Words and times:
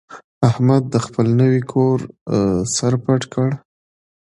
احمد 0.49 0.83
د 0.93 0.95
خپل 1.05 1.27
نوي 1.41 1.61
کور 1.71 1.97
سر 2.75 2.93
پټ 3.03 3.21
کړ. 3.33 3.49